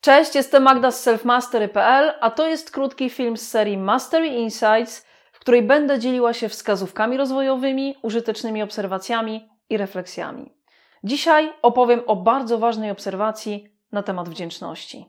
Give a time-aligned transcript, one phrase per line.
[0.00, 5.38] Cześć, jestem Magda z selfmastery.pl, a to jest krótki film z serii Mastery Insights, w
[5.38, 10.54] której będę dzieliła się wskazówkami rozwojowymi, użytecznymi obserwacjami i refleksjami.
[11.04, 15.06] Dzisiaj opowiem o bardzo ważnej obserwacji na temat wdzięczności.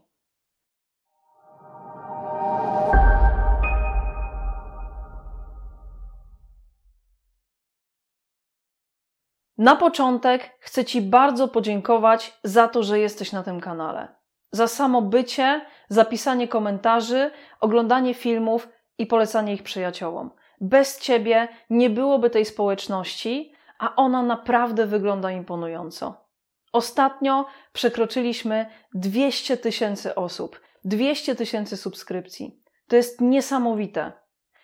[9.58, 14.21] Na początek chcę Ci bardzo podziękować za to, że jesteś na tym kanale
[14.52, 20.32] za samo bycie, zapisanie komentarzy, oglądanie filmów i polecanie ich przyjaciołom.
[20.62, 26.26] Bez ciebie nie byłoby tej społeczności, a ona naprawdę wygląda imponująco.
[26.74, 32.62] Ostatnio przekroczyliśmy 200 tysięcy osób, 200 tysięcy subskrypcji.
[32.88, 34.12] To jest niesamowite.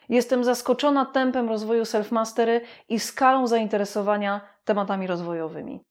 [0.09, 5.83] Jestem zaskoczona tempem rozwoju self-mastery i skalą zainteresowania tematami rozwojowymi.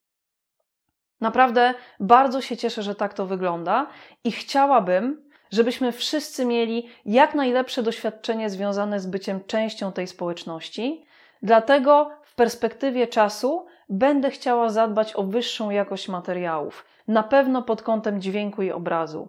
[1.20, 3.86] Naprawdę bardzo się cieszę, że tak to wygląda
[4.24, 11.04] i chciałabym, żebyśmy wszyscy mieli jak najlepsze doświadczenie związane z byciem częścią tej społeczności.
[11.42, 18.20] Dlatego w perspektywie czasu będę chciała zadbać o wyższą jakość materiałów, na pewno pod kątem
[18.20, 19.28] dźwięku i obrazu.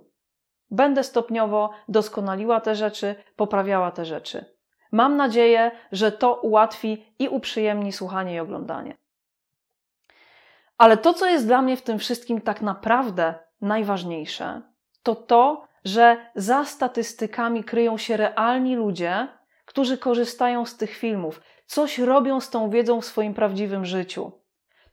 [0.71, 4.45] Będę stopniowo doskonaliła te rzeczy, poprawiała te rzeczy.
[4.91, 8.97] Mam nadzieję, że to ułatwi i uprzyjemni słuchanie i oglądanie.
[10.77, 14.61] Ale to, co jest dla mnie w tym wszystkim tak naprawdę najważniejsze,
[15.03, 19.27] to to, że za statystykami kryją się realni ludzie,
[19.65, 24.31] którzy korzystają z tych filmów, coś robią z tą wiedzą w swoim prawdziwym życiu.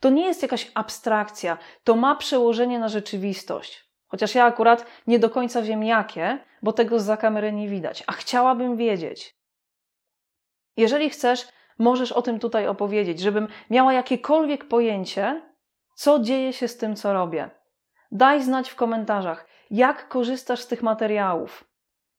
[0.00, 3.84] To nie jest jakaś abstrakcja, to ma przełożenie na rzeczywistość.
[4.06, 8.12] Chociaż ja akurat nie do końca wiem jakie, bo tego za kamery nie widać, a
[8.12, 9.36] chciałabym wiedzieć.
[10.76, 11.48] Jeżeli chcesz,
[11.78, 15.53] możesz o tym tutaj opowiedzieć, żebym miała jakiekolwiek pojęcie,
[15.94, 17.50] co dzieje się z tym, co robię?
[18.12, 21.64] Daj znać w komentarzach, jak korzystasz z tych materiałów.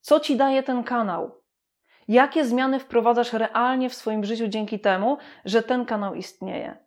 [0.01, 1.41] Co ci daje ten kanał?
[2.07, 6.77] Jakie zmiany wprowadzasz realnie w swoim życiu dzięki temu, że ten kanał istnieje?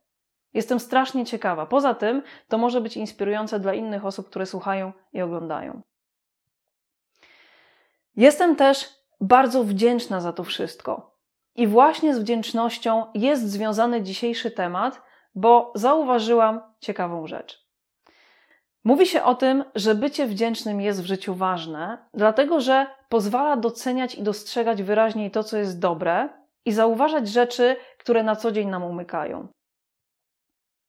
[0.54, 1.66] Jestem strasznie ciekawa.
[1.66, 5.82] Poza tym, to może być inspirujące dla innych osób, które słuchają i oglądają.
[8.16, 8.88] Jestem też
[9.20, 11.18] bardzo wdzięczna za to wszystko.
[11.54, 15.02] I właśnie z wdzięcznością jest związany dzisiejszy temat,
[15.40, 17.68] bo zauważyłam ciekawą rzecz.
[18.84, 24.14] Mówi się o tym, że bycie wdzięcznym jest w życiu ważne, dlatego że pozwala doceniać
[24.14, 26.28] i dostrzegać wyraźniej to, co jest dobre
[26.64, 29.48] i zauważać rzeczy, które na co dzień nam umykają.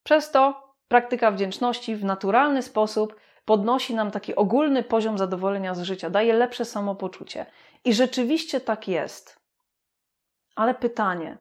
[0.03, 6.09] Przez to praktyka wdzięczności w naturalny sposób podnosi nam taki ogólny poziom zadowolenia z życia,
[6.09, 7.45] daje lepsze samopoczucie.
[7.85, 9.39] I rzeczywiście tak jest.
[10.55, 11.37] Ale pytanie,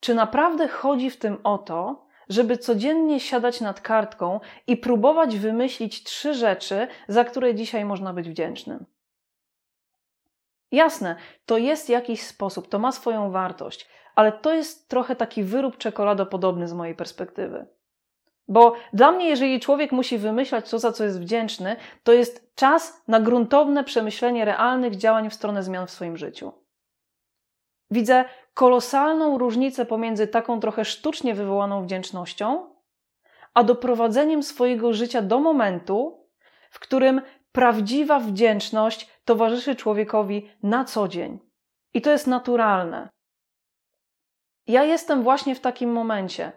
[0.00, 6.02] czy naprawdę chodzi w tym o to, żeby codziennie siadać nad kartką i próbować wymyślić
[6.02, 8.86] trzy rzeczy, za które dzisiaj można być wdzięcznym.
[10.72, 11.16] Jasne,
[11.46, 16.68] to jest jakiś sposób, to ma swoją wartość, ale to jest trochę taki wyrób czekoladopodobny
[16.68, 17.66] z mojej perspektywy.
[18.48, 23.02] Bo dla mnie, jeżeli człowiek musi wymyślać to, za co jest wdzięczny, to jest czas
[23.08, 26.52] na gruntowne przemyślenie realnych działań w stronę zmian w swoim życiu.
[27.90, 28.24] Widzę
[28.56, 32.74] kolosalną różnicę pomiędzy taką trochę sztucznie wywołaną wdzięcznością,
[33.54, 36.28] a doprowadzeniem swojego życia do momentu,
[36.70, 37.20] w którym
[37.52, 41.38] prawdziwa wdzięczność towarzyszy człowiekowi na co dzień.
[41.94, 43.08] I to jest naturalne.
[44.66, 46.52] Ja jestem właśnie w takim momencie.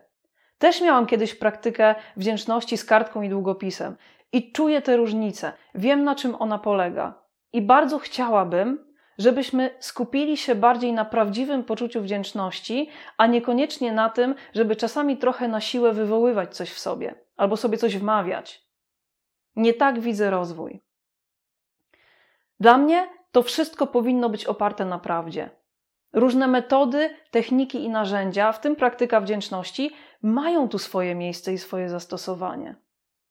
[0.58, 3.96] Też miałam kiedyś praktykę wdzięczności z kartką i długopisem
[4.32, 5.54] i czuję tę różnicę.
[5.76, 7.24] Wiem, na czym ona polega.
[7.54, 8.89] I bardzo chciałabym,
[9.20, 15.48] żebyśmy skupili się bardziej na prawdziwym poczuciu wdzięczności, a niekoniecznie na tym, żeby czasami trochę
[15.48, 18.66] na siłę wywoływać coś w sobie albo sobie coś wmawiać.
[19.56, 20.82] Nie tak widzę rozwój.
[22.60, 25.50] Dla mnie to wszystko powinno być oparte na prawdzie.
[26.14, 29.92] Różne metody, techniki i narzędzia, w tym praktyka wdzięczności,
[30.22, 32.76] mają tu swoje miejsce i swoje zastosowanie.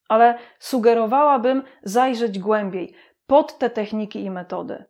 [0.09, 2.95] Ale sugerowałabym zajrzeć głębiej
[3.27, 4.85] pod te techniki i metody.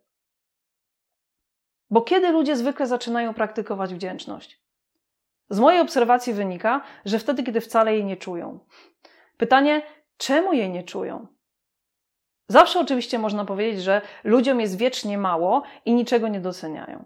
[1.89, 4.61] Bo kiedy ludzie zwykle zaczynają praktykować wdzięczność?
[5.49, 8.59] Z mojej obserwacji wynika, że wtedy, kiedy wcale jej nie czują.
[9.37, 9.81] Pytanie,
[10.17, 11.27] czemu jej nie czują?
[12.47, 17.05] Zawsze oczywiście można powiedzieć, że ludziom jest wiecznie mało i niczego nie doceniają.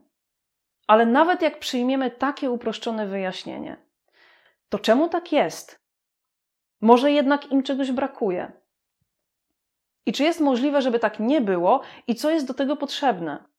[0.88, 3.78] Ale nawet jak przyjmiemy takie uproszczone wyjaśnienie,
[4.70, 5.84] to czemu tak jest?
[6.82, 8.52] Może jednak im czegoś brakuje?
[10.06, 13.53] I czy jest możliwe, żeby tak nie było i co jest do tego potrzebne?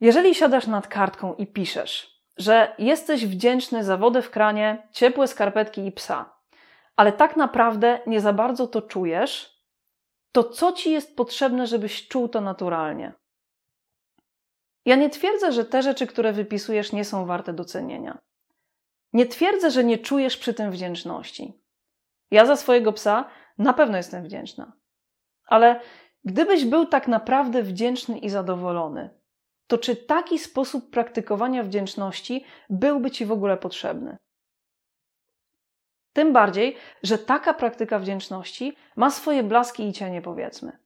[0.00, 5.86] Jeżeli siadasz nad kartką i piszesz, że jesteś wdzięczny za wodę w kranie, ciepłe skarpetki
[5.86, 6.38] i psa,
[6.96, 9.58] ale tak naprawdę nie za bardzo to czujesz,
[10.32, 13.12] to co ci jest potrzebne, żebyś czuł to naturalnie?
[14.84, 18.18] Ja nie twierdzę, że te rzeczy, które wypisujesz, nie są warte docenienia.
[19.12, 21.62] Nie twierdzę, że nie czujesz przy tym wdzięczności.
[22.30, 23.28] Ja za swojego psa
[23.58, 24.72] na pewno jestem wdzięczna.
[25.44, 25.80] Ale
[26.24, 29.17] gdybyś był tak naprawdę wdzięczny i zadowolony,
[29.68, 34.16] to czy taki sposób praktykowania wdzięczności byłby ci w ogóle potrzebny?
[36.12, 40.78] Tym bardziej, że taka praktyka wdzięczności ma swoje blaski i cienie, powiedzmy.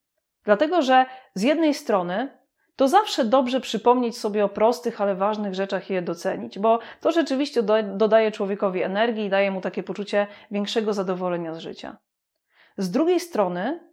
[0.44, 2.38] Dlatego, że z jednej strony
[2.76, 7.12] to zawsze dobrze przypomnieć sobie o prostych, ale ważnych rzeczach i je docenić, bo to
[7.12, 11.96] rzeczywiście dodaje człowiekowi energii i daje mu takie poczucie większego zadowolenia z życia.
[12.76, 13.90] Z drugiej strony,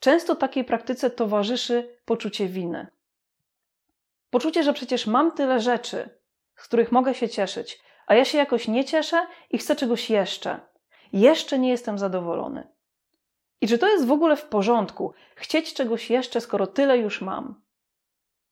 [0.00, 2.86] często takiej praktyce towarzyszy poczucie winy.
[4.30, 6.20] Poczucie, że przecież mam tyle rzeczy,
[6.56, 10.60] z których mogę się cieszyć, a ja się jakoś nie cieszę i chcę czegoś jeszcze.
[11.12, 12.68] Jeszcze nie jestem zadowolony.
[13.60, 17.62] I czy to jest w ogóle w porządku chcieć czegoś jeszcze, skoro tyle już mam?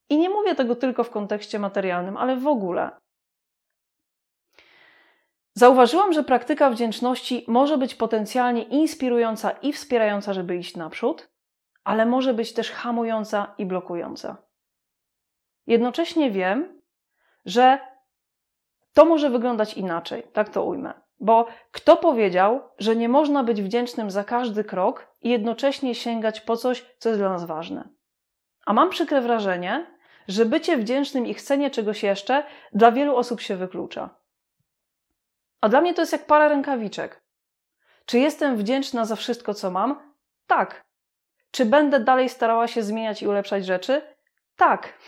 [0.08, 2.90] I nie mówię tego tylko w kontekście materialnym, ale w ogóle.
[5.54, 11.28] Zauważyłam, że praktyka wdzięczności może być potencjalnie inspirująca i wspierająca, żeby iść naprzód,
[11.84, 14.47] ale może być też hamująca i blokująca.
[15.68, 16.80] Jednocześnie wiem,
[17.44, 17.78] że
[18.94, 20.94] to może wyglądać inaczej, tak to ujmę.
[21.20, 26.56] Bo kto powiedział, że nie można być wdzięcznym za każdy krok i jednocześnie sięgać po
[26.56, 27.88] coś, co jest dla nas ważne?
[28.66, 29.86] A mam przykre wrażenie,
[30.28, 34.10] że bycie wdzięcznym i chcenie czegoś jeszcze dla wielu osób się wyklucza.
[35.60, 37.22] A dla mnie to jest jak para rękawiczek.
[38.06, 40.12] Czy jestem wdzięczna za wszystko, co mam?
[40.46, 40.84] Tak.
[41.50, 44.17] Czy będę dalej starała się zmieniać i ulepszać rzeczy?
[44.58, 44.99] Tak.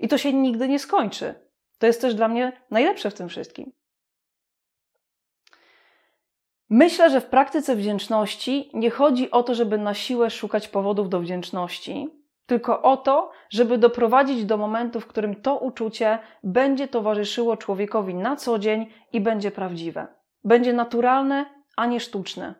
[0.00, 1.34] I to się nigdy nie skończy.
[1.78, 3.72] To jest też dla mnie najlepsze w tym wszystkim.
[6.70, 11.20] Myślę, że w praktyce wdzięczności nie chodzi o to, żeby na siłę szukać powodów do
[11.20, 12.08] wdzięczności,
[12.46, 18.36] tylko o to, żeby doprowadzić do momentu, w którym to uczucie będzie towarzyszyło człowiekowi na
[18.36, 20.06] co dzień i będzie prawdziwe.
[20.44, 22.54] Będzie naturalne, a nie sztuczne.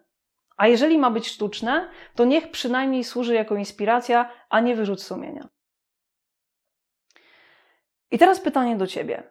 [0.56, 5.55] A jeżeli ma być sztuczne, to niech przynajmniej służy jako inspiracja, a nie wyrzut sumienia.
[8.10, 9.22] I teraz pytanie do ciebie.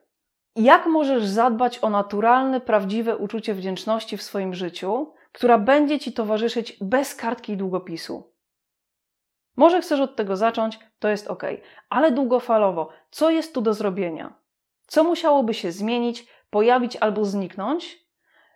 [0.56, 6.78] Jak możesz zadbać o naturalne, prawdziwe uczucie wdzięczności w swoim życiu, która będzie ci towarzyszyć
[6.82, 8.34] bez kartki i długopisu?
[9.56, 11.44] Może chcesz od tego zacząć, to jest ok,
[11.90, 14.34] ale długofalowo, co jest tu do zrobienia?
[14.88, 18.06] Co musiałoby się zmienić, pojawić albo zniknąć,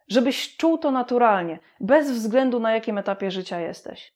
[0.08, 4.14] żebyś czuł to naturalnie, bez względu na jakim etapie życia jesteś?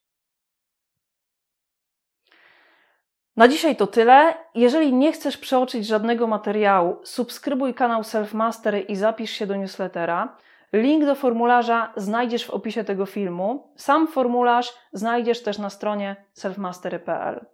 [3.35, 4.33] Na dzisiaj to tyle.
[4.56, 10.38] Jeżeli nie chcesz przeoczyć żadnego materiału, subskrybuj kanał Self Mastery i zapisz się do newslettera.
[10.74, 13.71] Link do formularza znajdziesz w opisie tego filmu.
[13.75, 17.45] Sam formularz znajdziesz też na stronie selfmastery.pl.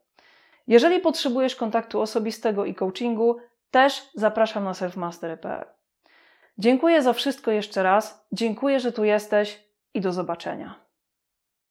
[0.68, 3.38] Jeżeli potrzebujesz kontaktu osobistego i coachingu,
[3.72, 5.66] też zapraszam na selfmastery.pl.
[6.58, 8.28] Dziękuję za wszystko jeszcze raz.
[8.32, 10.89] Dziękuję, że tu jesteś i do zobaczenia.